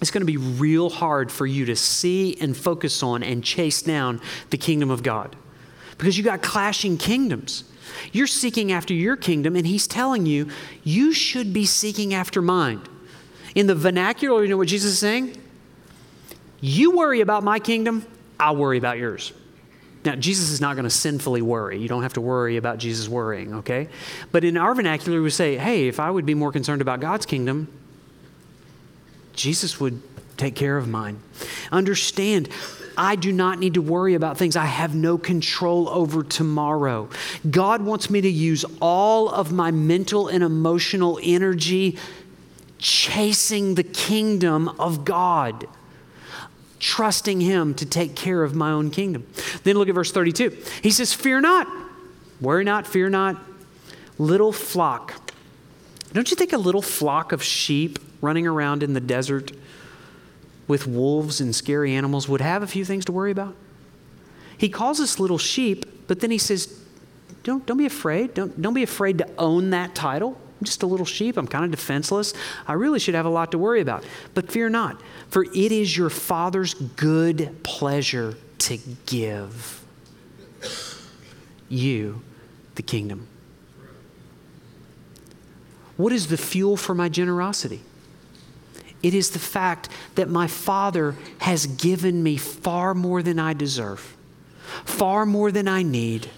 [0.01, 3.83] It's going to be real hard for you to see and focus on and chase
[3.83, 5.35] down the kingdom of God
[5.99, 7.65] because you got clashing kingdoms.
[8.13, 10.49] You're seeking after your kingdom, and He's telling you,
[10.85, 12.81] you should be seeking after mine.
[13.57, 15.37] In the vernacular, you know what Jesus is saying?
[16.61, 18.07] You worry about my kingdom,
[18.39, 19.33] I'll worry about yours.
[20.07, 21.79] Now, Jesus is not going to sinfully worry.
[21.79, 23.89] You don't have to worry about Jesus worrying, okay?
[24.31, 27.27] But in our vernacular, we say, hey, if I would be more concerned about God's
[27.27, 27.67] kingdom,
[29.35, 30.01] Jesus would
[30.37, 31.21] take care of mine.
[31.73, 32.49] Understand,
[32.97, 37.09] I do not need to worry about things I have no control over tomorrow.
[37.51, 41.99] God wants me to use all of my mental and emotional energy
[42.79, 45.67] chasing the kingdom of God
[46.79, 49.27] trusting Him to take care of my own kingdom.
[49.65, 50.57] Then look at verse 32.
[50.83, 51.69] He says, Fear not,
[52.41, 53.41] worry not, fear not,
[54.19, 55.15] little flock.
[56.13, 59.53] Don't you think a little flock of sheep running around in the desert
[60.69, 63.55] with wolves and scary animals would have a few things to worry about.
[64.59, 66.81] He calls us little sheep, but then he says,
[67.43, 68.35] don't, don't be afraid.
[68.35, 70.41] Don't, don't be afraid to own that title.
[70.59, 71.37] I'm just a little sheep.
[71.37, 72.33] I'm kind of defenseless.
[72.67, 74.05] I really should have a lot to worry about.
[74.35, 79.85] But fear not, for it is your Father's good pleasure to give
[81.69, 82.23] you
[82.77, 83.29] the kingdom.
[85.97, 87.81] What is the fuel for my generosity?
[89.03, 94.17] It is the fact that my Father has given me far more than I deserve,
[94.85, 96.31] far more than I need.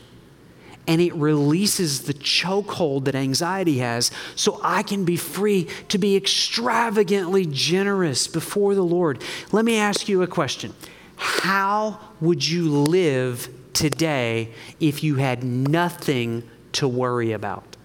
[0.88, 6.16] And it releases the chokehold that anxiety has so I can be free to be
[6.16, 9.22] extravagantly generous before the Lord.
[9.52, 10.74] Let me ask you a question
[11.16, 17.76] How would you live today if you had nothing to worry about?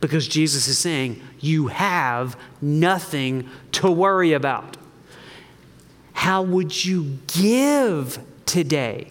[0.00, 4.76] Because Jesus is saying, you have nothing to worry about.
[6.12, 9.10] How would you give today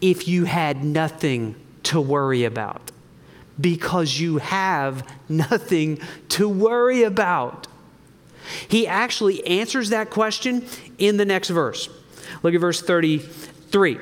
[0.00, 1.54] if you had nothing
[1.88, 2.92] to worry about?
[3.60, 7.66] Because you have nothing to worry about.
[8.68, 10.64] He actually answers that question
[10.98, 11.88] in the next verse.
[12.42, 13.98] Look at verse 33.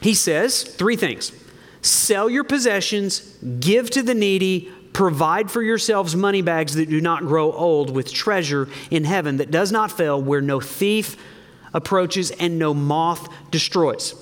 [0.00, 1.32] He says three things
[1.80, 3.20] sell your possessions,
[3.60, 8.12] give to the needy, provide for yourselves money bags that do not grow old with
[8.12, 11.16] treasure in heaven that does not fail, where no thief
[11.72, 14.14] approaches and no moth destroys.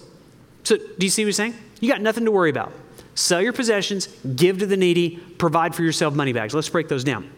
[0.65, 1.55] So, do you see what he's saying?
[1.81, 2.73] You got nothing to worry about.
[3.15, 6.55] Sell your possessions, give to the needy, provide for yourself money bags.
[6.55, 7.31] Let's break those down.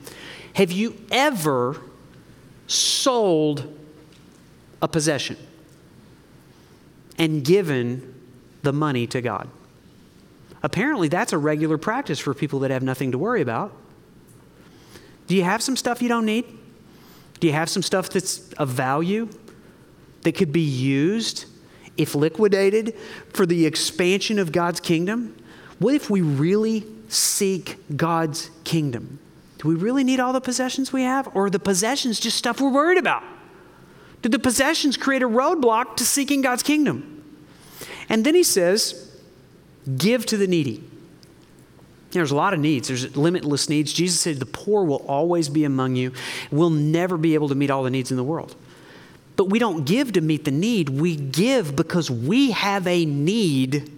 [0.54, 1.80] Have you ever
[2.66, 3.78] sold
[4.80, 5.36] a possession
[7.18, 8.14] and given
[8.62, 9.48] the money to God.
[10.62, 13.72] Apparently, that's a regular practice for people that have nothing to worry about.
[15.26, 16.44] Do you have some stuff you don't need?
[17.40, 19.28] Do you have some stuff that's of value
[20.22, 21.46] that could be used,
[21.98, 22.94] if liquidated,
[23.34, 25.36] for the expansion of God's kingdom?
[25.78, 29.18] What if we really seek God's kingdom?
[29.58, 31.28] Do we really need all the possessions we have?
[31.34, 33.22] Or are the possessions just stuff we're worried about?
[34.22, 37.24] Did the possessions create a roadblock to seeking God's kingdom?
[38.08, 39.12] And then he says,
[39.96, 40.82] give to the needy.
[42.10, 42.88] There's a lot of needs.
[42.88, 43.92] There's limitless needs.
[43.92, 46.12] Jesus said the poor will always be among you.
[46.50, 48.56] We'll never be able to meet all the needs in the world.
[49.38, 50.88] But we don't give to meet the need.
[50.88, 53.88] We give because we have a need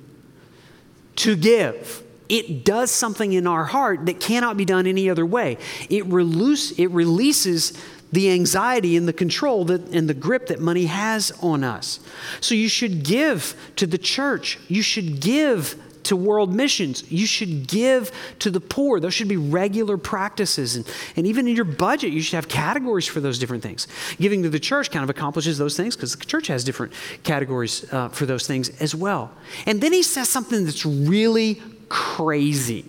[1.16, 2.02] to give.
[2.28, 5.56] It does something in our heart that cannot be done any other way.
[5.88, 7.72] It, release, it releases
[8.12, 12.00] the anxiety and the control that, and the grip that money has on us.
[12.42, 14.58] So you should give to the church.
[14.68, 17.10] You should give to world missions.
[17.10, 18.10] You should give
[18.40, 19.00] to the poor.
[19.00, 20.76] Those should be regular practices.
[20.76, 20.86] And,
[21.16, 23.86] and even in your budget, you should have categories for those different things.
[24.18, 27.90] Giving to the church kind of accomplishes those things because the church has different categories
[27.92, 29.30] uh, for those things as well.
[29.66, 32.84] And then he says something that's really crazy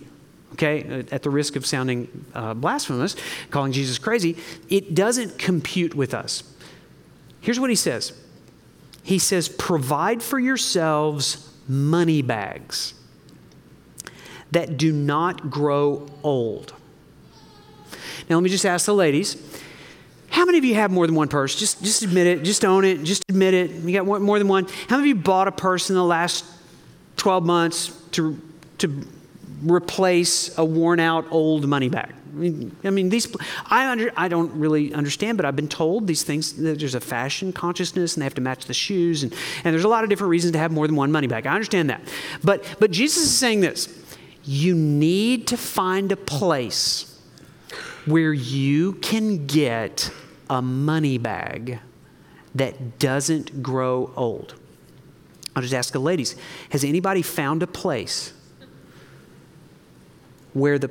[0.52, 3.16] okay, at the risk of sounding uh, blasphemous,
[3.50, 4.36] calling Jesus crazy,
[4.68, 6.44] it doesn't compute with us.
[7.40, 8.12] Here's what he says
[9.02, 12.94] He says, Provide for yourselves money bags
[14.52, 16.74] that do not grow old.
[18.30, 19.36] Now, let me just ask the ladies.
[20.30, 21.54] How many of you have more than one purse?
[21.54, 22.42] Just, just admit it.
[22.42, 23.02] Just own it.
[23.02, 23.70] Just admit it.
[23.70, 24.66] You got more than one.
[24.88, 26.44] How many of you bought a purse in the last
[27.16, 28.40] 12 months to,
[28.78, 29.06] to
[29.64, 32.12] replace a worn out old money bag.
[32.32, 33.32] I mean, I mean these,
[33.66, 37.52] I, under, I don't really understand, but I've been told these things, there's a fashion
[37.52, 39.22] consciousness and they have to match the shoes.
[39.22, 39.32] And,
[39.64, 41.46] and there's a lot of different reasons to have more than one money bag.
[41.46, 42.00] I understand that.
[42.42, 43.86] But, but Jesus is saying this
[44.44, 47.20] you need to find a place
[48.06, 50.10] where you can get
[50.50, 51.78] a money bag
[52.54, 54.54] that doesn't grow old.
[55.54, 56.34] I'll just ask the ladies
[56.70, 58.32] Has anybody found a place
[60.52, 60.90] where the,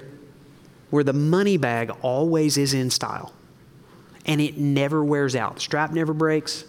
[0.90, 3.34] where the money bag always is in style
[4.26, 5.56] and it never wears out.
[5.56, 6.66] The strap never breaks.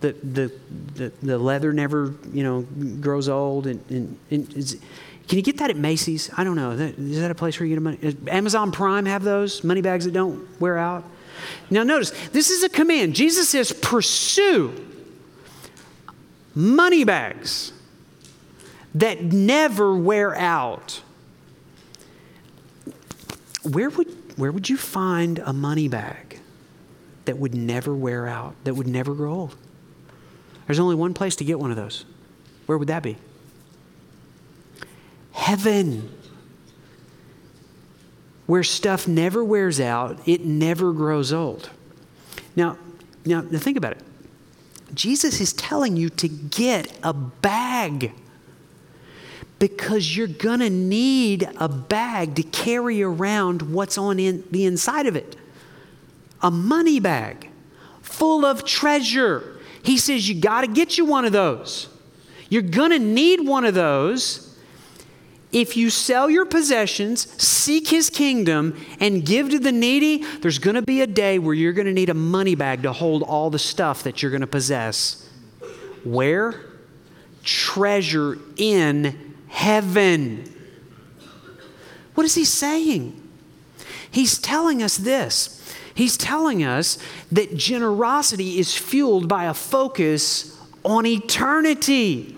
[0.00, 0.52] The, the,
[0.94, 2.62] the, the leather never, you know,
[3.00, 3.66] grows old.
[3.66, 4.80] And, and, and
[5.28, 6.30] can you get that at Macy's?
[6.36, 6.70] I don't know.
[6.72, 7.98] Is that a place where you get money?
[7.98, 11.04] Does Amazon Prime have those money bags that don't wear out?
[11.70, 13.14] Now, notice this is a command.
[13.14, 14.86] Jesus says, pursue
[16.54, 17.72] money bags
[18.94, 21.02] that never wear out
[23.62, 24.08] where would,
[24.38, 26.40] where would you find a money bag
[27.26, 29.56] that would never wear out, that would never grow old?
[30.66, 32.06] There's only one place to get one of those.
[32.66, 33.18] Where would that be?
[35.48, 36.10] Heaven.
[38.44, 41.70] Where stuff never wears out, it never grows old.
[42.54, 42.76] Now,
[43.24, 44.02] Now, think about it.
[44.92, 48.12] Jesus is telling you to get a bag
[49.58, 55.06] because you're going to need a bag to carry around what's on in the inside
[55.06, 55.34] of it.
[56.42, 57.48] A money bag
[58.02, 59.58] full of treasure.
[59.82, 61.88] He says you got to get you one of those.
[62.50, 64.47] You're going to need one of those
[65.50, 70.76] if you sell your possessions, seek his kingdom, and give to the needy, there's going
[70.76, 73.48] to be a day where you're going to need a money bag to hold all
[73.48, 75.28] the stuff that you're going to possess.
[76.04, 76.66] Where?
[77.44, 80.54] Treasure in heaven.
[82.14, 83.28] What is he saying?
[84.10, 85.54] He's telling us this.
[85.94, 86.98] He's telling us
[87.32, 92.36] that generosity is fueled by a focus on eternity.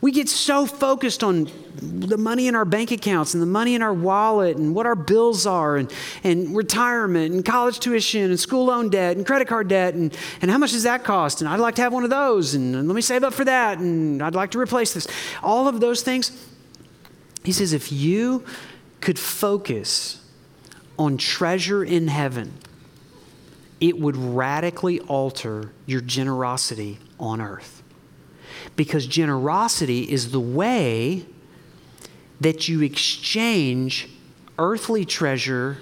[0.00, 3.82] We get so focused on the money in our bank accounts and the money in
[3.82, 5.92] our wallet and what our bills are and,
[6.22, 10.50] and retirement and college tuition and school loan debt and credit card debt and, and
[10.50, 11.40] how much does that cost?
[11.40, 13.44] And I'd like to have one of those and, and let me save up for
[13.44, 15.06] that and I'd like to replace this.
[15.42, 16.30] All of those things.
[17.44, 18.44] He says, if you
[19.00, 20.24] could focus
[20.98, 22.58] on treasure in heaven,
[23.80, 27.82] it would radically alter your generosity on earth
[28.76, 31.26] because generosity is the way
[32.42, 34.08] that you exchange
[34.58, 35.78] earthly treasure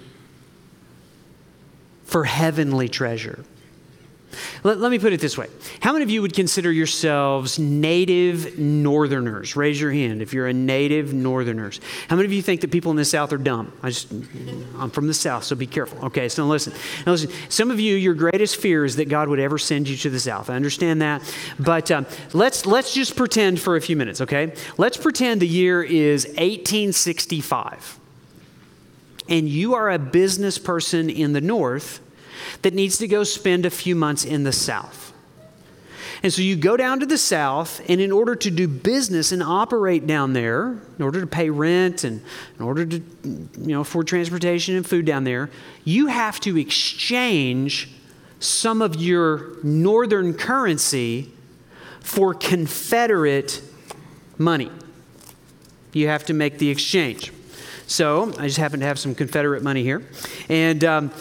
[2.05, 3.45] for heavenly treasure.
[4.64, 5.49] Let, let, me put it this way.
[5.81, 9.57] How many of you would consider yourselves native northerners?
[9.57, 11.81] Raise your hand if you're a native northerners.
[12.09, 13.72] How many of you think that people in the South are dumb?
[13.83, 14.11] I just,
[14.78, 16.07] I'm from the South, so be careful.
[16.07, 16.72] Okay, so listen.
[17.07, 17.31] Now listen.
[17.49, 20.20] Some of you, your greatest fear is that God would ever send you to the
[20.20, 20.51] South.
[20.51, 21.22] I understand that.
[21.59, 24.55] But um, let's, let's just pretend for a few minutes, okay?
[24.78, 28.01] Let's pretend the year is 1865
[29.31, 32.01] and you are a business person in the North
[32.63, 35.13] that needs to go spend a few months in the South.
[36.23, 39.43] And so you go down to the South, and in order to do business and
[39.43, 42.23] operate down there, in order to pay rent and
[42.59, 45.49] in order to, you know, afford transportation and food down there,
[45.85, 47.89] you have to exchange
[48.39, 51.31] some of your northern currency
[52.01, 53.63] for Confederate
[54.37, 54.71] money.
[55.93, 57.33] You have to make the exchange.
[57.87, 60.03] So I just happen to have some Confederate money here.
[60.49, 61.13] And um,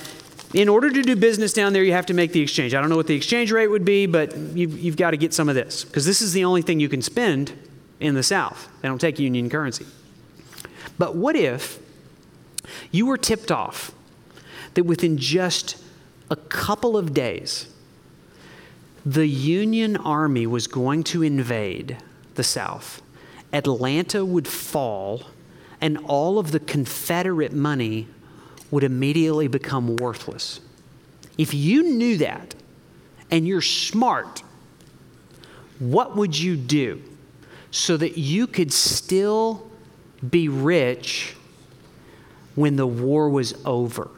[0.53, 2.73] in order to do business down there, you have to make the exchange.
[2.73, 5.33] I don't know what the exchange rate would be, but you've, you've got to get
[5.33, 7.53] some of this because this is the only thing you can spend
[7.99, 8.67] in the South.
[8.81, 9.85] They don't take union currency.
[10.97, 11.79] But what if
[12.91, 13.91] you were tipped off
[14.73, 15.81] that within just
[16.29, 17.71] a couple of days,
[19.05, 21.97] the Union Army was going to invade
[22.35, 23.01] the South?
[23.53, 25.23] Atlanta would fall,
[25.81, 28.07] and all of the Confederate money
[28.71, 30.59] would immediately become worthless.
[31.37, 32.55] If you knew that
[33.31, 34.43] and you're smart,
[35.79, 37.01] what would you do
[37.71, 39.69] so that you could still
[40.27, 41.35] be rich
[42.55, 44.09] when the war was over?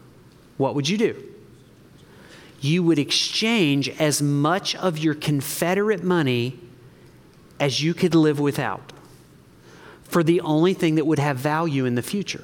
[0.57, 1.23] What would you do?
[2.59, 6.59] You would exchange as much of your Confederate money
[7.59, 8.91] as you could live without
[10.03, 12.43] for the only thing that would have value in the future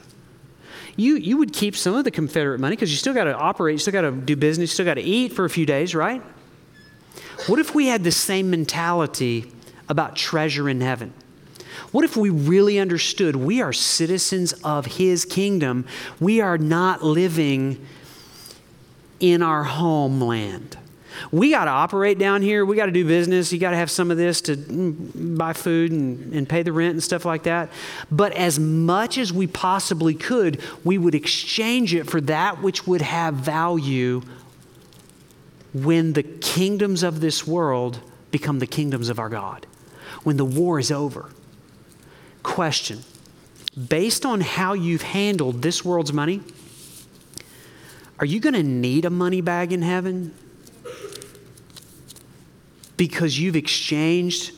[0.97, 3.73] you, you would keep some of the Confederate money because you still got to operate,
[3.73, 5.95] you still got to do business, you still got to eat for a few days,
[5.95, 6.21] right?
[7.45, 9.51] What if we had the same mentality
[9.87, 11.13] about treasure in heaven?
[11.91, 15.85] What if we really understood we are citizens of His kingdom?
[16.19, 17.85] We are not living
[19.19, 20.77] in our homeland.
[21.31, 22.65] We got to operate down here.
[22.65, 23.51] We got to do business.
[23.51, 26.71] You got to have some of this to mm, buy food and, and pay the
[26.71, 27.69] rent and stuff like that.
[28.11, 33.01] But as much as we possibly could, we would exchange it for that which would
[33.01, 34.21] have value
[35.73, 37.99] when the kingdoms of this world
[38.31, 39.65] become the kingdoms of our God,
[40.23, 41.29] when the war is over.
[42.43, 43.03] Question
[43.89, 46.41] Based on how you've handled this world's money,
[48.19, 50.33] are you going to need a money bag in heaven?
[52.97, 54.51] Because you've exchanged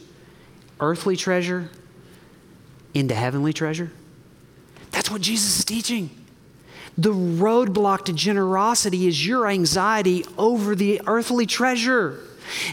[0.79, 1.69] earthly treasure
[2.93, 3.91] into heavenly treasure?
[4.91, 6.09] That's what Jesus is teaching.
[6.97, 12.19] The roadblock to generosity is your anxiety over the earthly treasure.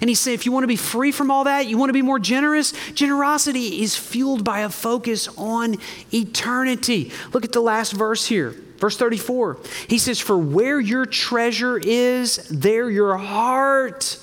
[0.01, 1.95] And he said, if you want to be free from all that, you want to
[1.95, 5.77] be more generous, generosity is fueled by a focus on
[6.13, 7.13] eternity.
[7.33, 9.59] Look at the last verse here, verse 34.
[9.89, 14.19] He says, For where your treasure is, there your heart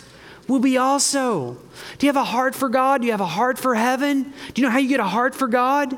[0.47, 1.57] will be also.
[1.97, 3.01] Do you have a heart for God?
[3.01, 4.33] Do you have a heart for heaven?
[4.53, 5.97] Do you know how you get a heart for God?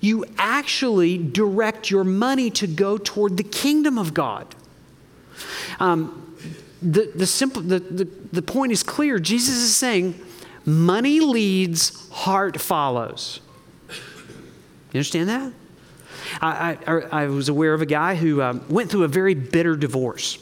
[0.00, 4.54] You actually direct your money to go toward the kingdom of God.
[5.80, 6.36] Um,
[6.82, 9.18] the, the, simple, the, the, the point is clear.
[9.18, 10.20] Jesus is saying,
[10.64, 13.40] money leads, heart follows.
[14.92, 15.52] You understand that?
[16.40, 19.76] I, I, I was aware of a guy who um, went through a very bitter
[19.76, 20.38] divorce.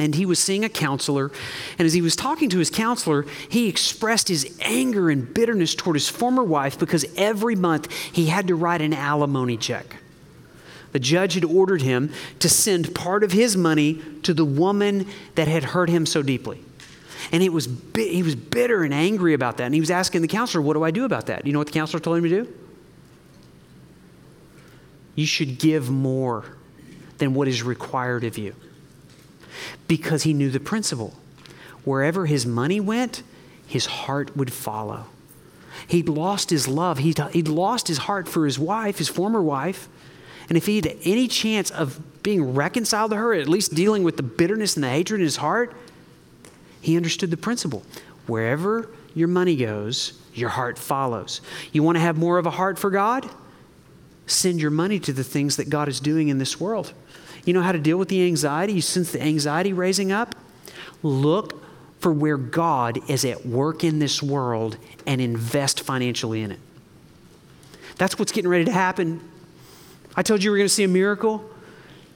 [0.00, 1.30] And he was seeing a counselor.
[1.78, 5.96] And as he was talking to his counselor, he expressed his anger and bitterness toward
[5.96, 9.96] his former wife because every month he had to write an alimony check.
[10.92, 15.46] The judge had ordered him to send part of his money to the woman that
[15.46, 16.64] had hurt him so deeply.
[17.30, 19.64] And it was, he was bitter and angry about that.
[19.64, 21.46] And he was asking the counselor, What do I do about that?
[21.46, 22.54] You know what the counselor told him to do?
[25.14, 26.44] You should give more
[27.18, 28.54] than what is required of you.
[29.88, 31.14] Because he knew the principle.
[31.84, 33.22] Wherever his money went,
[33.66, 35.06] his heart would follow.
[35.86, 36.98] He'd lost his love.
[36.98, 39.88] He'd, he'd lost his heart for his wife, his former wife.
[40.48, 44.16] And if he had any chance of being reconciled to her, at least dealing with
[44.16, 45.74] the bitterness and the hatred in his heart,
[46.80, 47.82] he understood the principle.
[48.26, 51.40] Wherever your money goes, your heart follows.
[51.72, 53.28] You want to have more of a heart for God?
[54.26, 56.92] Send your money to the things that God is doing in this world.
[57.44, 58.74] You know how to deal with the anxiety?
[58.74, 60.34] You sense the anxiety raising up?
[61.02, 61.62] Look
[62.00, 64.76] for where God is at work in this world
[65.06, 66.60] and invest financially in it.
[67.96, 69.20] That's what's getting ready to happen
[70.16, 71.48] I told you we are going to see a miracle.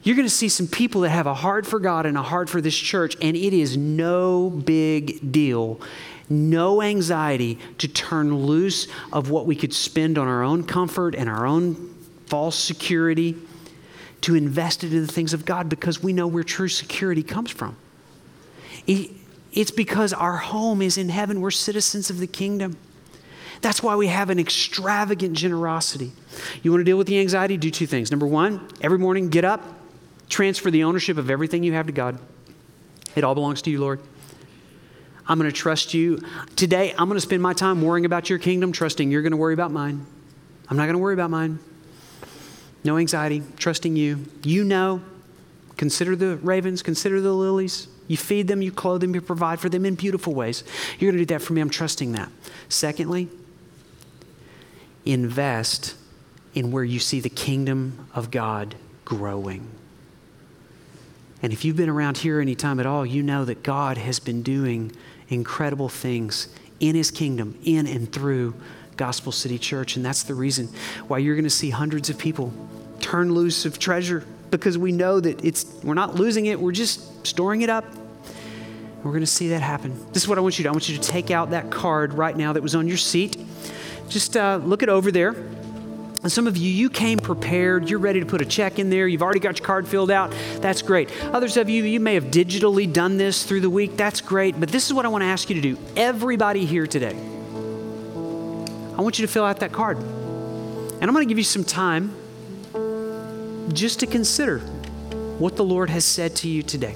[0.03, 2.51] You're going to see some people that have a heart for God and a heart
[2.51, 5.81] for this church, and it is no big deal,
[6.29, 11.29] no anxiety to turn loose of what we could spend on our own comfort and
[11.29, 11.95] our own
[12.27, 13.37] false security
[14.25, 17.51] to invest it in the things of God because we know where true security comes
[17.51, 17.77] from.
[18.87, 22.79] It's because our home is in heaven, we're citizens of the kingdom.
[23.61, 26.13] That's why we have an extravagant generosity.
[26.63, 27.59] You want to deal with the anxiety?
[27.59, 28.11] Do two things.
[28.11, 29.63] Number one, every morning get up,
[30.31, 32.19] transfer the ownership of everything you have to God.
[33.15, 34.01] It all belongs to you, Lord.
[35.29, 36.19] I'm going to trust you.
[36.57, 39.37] Today, I'm going to spend my time worrying about your kingdom, trusting you're going to
[39.37, 40.07] worry about mine.
[40.71, 41.59] I'm not going to worry about mine.
[42.85, 44.27] No anxiety, trusting you.
[44.43, 45.03] You know.
[45.77, 47.89] Consider the ravens, consider the lilies.
[48.07, 50.63] You feed them, you clothe them, you provide for them in beautiful ways.
[50.99, 51.61] You're going to do that for me.
[51.61, 52.31] I'm trusting that.
[52.69, 53.29] Secondly,
[55.05, 55.97] invest
[56.55, 59.69] in where you see the kingdom of God growing.
[61.43, 64.21] And if you've been around here any time at all, you know that God has
[64.21, 64.93] been doing
[65.29, 66.49] incredible things
[66.81, 68.55] in his kingdom, in and through
[68.97, 69.97] Gospel City Church.
[69.97, 70.69] And that's the reason
[71.09, 72.53] why you're going to see hundreds of people
[73.01, 77.27] turn loose of treasure because we know that it's we're not losing it, we're just
[77.27, 77.85] storing it up.
[79.03, 79.95] We're going to see that happen.
[80.13, 80.69] This is what I want you to do.
[80.71, 83.37] I want you to take out that card right now that was on your seat.
[84.09, 85.35] Just uh, look it over there.
[86.25, 87.91] And some of you, you came prepared.
[87.91, 89.07] You're ready to put a check in there.
[89.07, 90.35] You've already got your card filled out.
[90.61, 91.11] That's great.
[91.23, 93.99] Others of you, you may have digitally done this through the week.
[93.99, 94.59] That's great.
[94.59, 95.79] But this is what I want to ask you to do.
[95.99, 97.15] Everybody here today,
[98.97, 99.99] I want you to fill out that card.
[99.99, 102.15] And I'm going to give you some time
[103.73, 104.61] just to consider
[105.39, 106.95] what the Lord has said to you today.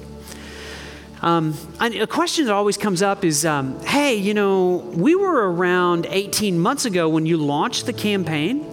[1.21, 6.07] Um, a question that always comes up is um, hey, you know, we were around
[6.09, 8.63] 18 months ago when you launched the campaign,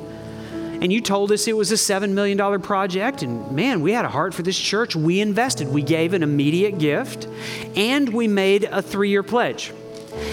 [0.80, 3.22] and you told us it was a $7 million project.
[3.22, 4.94] And man, we had a heart for this church.
[4.94, 7.26] We invested, we gave an immediate gift,
[7.74, 9.72] and we made a three year pledge.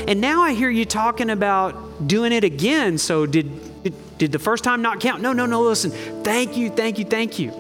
[0.08, 2.98] And now I hear you talking about doing it again.
[2.98, 5.22] So, did, did, did the first time not count?
[5.22, 5.92] No, no, no, listen.
[6.24, 7.52] Thank you, thank you, thank you.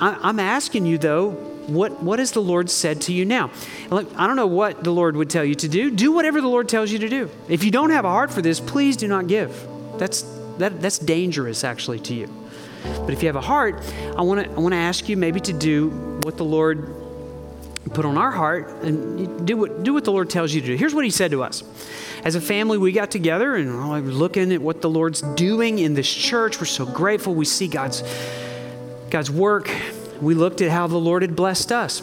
[0.00, 1.30] I, I'm asking you, though,
[1.66, 3.50] what, what has the Lord said to you now?
[3.90, 5.90] I don't know what the Lord would tell you to do.
[5.90, 7.30] Do whatever the Lord tells you to do.
[7.48, 9.54] If you don't have a heart for this, please do not give.
[9.98, 10.22] That's,
[10.58, 12.28] that, that's dangerous, actually, to you.
[12.82, 13.82] But if you have a heart,
[14.16, 15.90] I want to I want to ask you maybe to do
[16.24, 16.94] what the Lord
[17.92, 20.74] put on our heart and do what, do what the Lord tells you to do.
[20.76, 21.62] Here's what He said to us.
[22.24, 25.78] As a family, we got together and oh, we're looking at what the Lord's doing
[25.78, 26.60] in this church.
[26.60, 27.34] We're so grateful.
[27.34, 28.02] We see God's,
[29.08, 29.70] God's work
[30.20, 32.02] we looked at how the Lord had blessed us.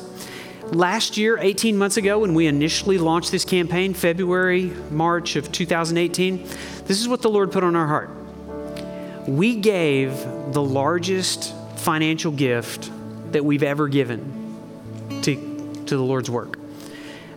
[0.72, 6.44] Last year, 18 months ago, when we initially launched this campaign, February, March of 2018,
[6.86, 8.10] this is what the Lord put on our heart.
[9.28, 10.12] We gave
[10.52, 12.92] the largest financial gift
[13.32, 14.37] that we've ever given
[15.88, 16.60] to the Lord's work.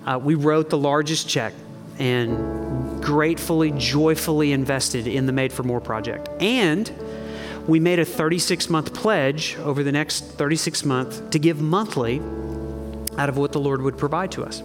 [0.07, 1.53] Uh, we wrote the largest check
[1.99, 6.29] and gratefully, joyfully invested in the Made for More project.
[6.41, 6.91] And
[7.67, 12.21] we made a 36 month pledge over the next 36 months to give monthly
[13.19, 14.63] out of what the Lord would provide to us.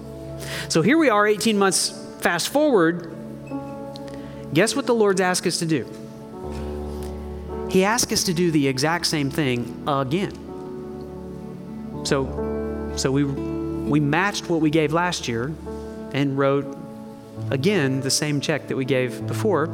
[0.69, 3.11] So here we are, 18 months fast forward.
[4.53, 5.85] Guess what the Lord's asked us to do?
[7.69, 10.31] He asked us to do the exact same thing again.
[12.05, 13.54] So, so we
[13.85, 15.53] we matched what we gave last year
[16.13, 16.77] and wrote
[17.51, 19.69] again the same check that we gave before.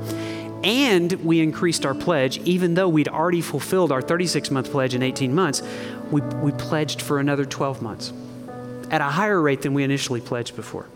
[0.64, 5.02] And we increased our pledge, even though we'd already fulfilled our 36 month pledge in
[5.02, 5.64] 18 months,
[6.12, 8.14] we, we pledged for another 12 months
[8.92, 10.88] at a higher rate than we initially pledged before.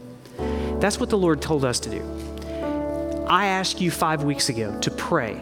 [0.79, 3.25] That's what the Lord told us to do.
[3.27, 5.35] I asked you five weeks ago to pray.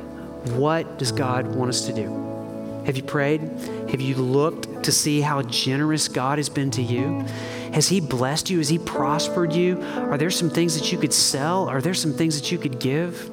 [0.54, 2.84] What does God want us to do?
[2.86, 3.42] Have you prayed?
[3.90, 7.26] Have you looked to see how generous God has been to you?
[7.74, 8.60] Has He blessed you?
[8.60, 9.82] Has He prospered you?
[9.82, 11.68] Are there some things that you could sell?
[11.68, 13.30] Are there some things that you could give?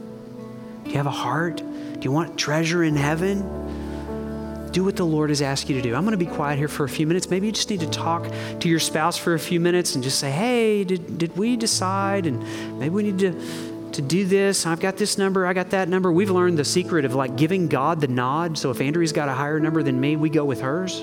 [0.84, 1.56] Do you have a heart?
[1.56, 4.70] Do you want treasure in heaven?
[4.72, 5.94] Do what the Lord has asked you to do.
[5.94, 7.28] I'm going to be quiet here for a few minutes.
[7.28, 8.26] Maybe you just need to talk
[8.60, 12.26] to your spouse for a few minutes and just say, hey, did, did we decide?
[12.26, 14.66] And maybe we need to to do this.
[14.66, 16.12] I've got this number, I got that number.
[16.12, 18.56] We've learned the secret of like giving God the nod.
[18.56, 21.00] So if Andrea's got a higher number than me, we go with hers.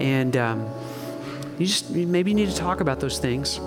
[0.00, 0.68] And um,
[1.58, 3.60] you just maybe you need to talk about those things.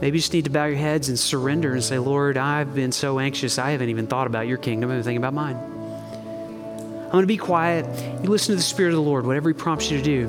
[0.00, 2.90] Maybe you just need to bow your heads and surrender and say, Lord, I've been
[2.90, 5.56] so anxious, I haven't even thought about your kingdom, I've been thinking about mine.
[5.56, 7.86] I'm going to be quiet.
[8.22, 10.28] You listen to the Spirit of the Lord, whatever He prompts you to do.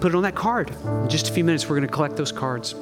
[0.00, 0.70] Put it on that card.
[0.84, 2.74] In just a few minutes, we're going to collect those cards.